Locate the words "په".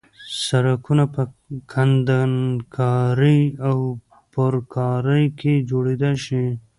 1.13-1.21